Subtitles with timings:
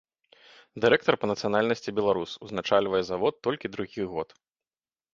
[0.85, 4.29] Дырэктар па нацыянальнасці беларус, узначальвае завод толькі другі год.